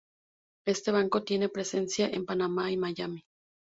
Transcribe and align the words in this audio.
Este 0.65 0.89
Banco 0.91 1.21
tiene 1.23 1.47
presencia 1.49 2.07
en 2.07 2.25
Panamá 2.25 2.71
y 2.71 2.77
Miami. 2.77 3.21